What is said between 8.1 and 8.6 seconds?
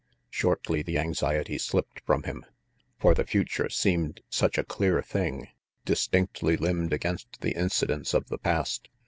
of the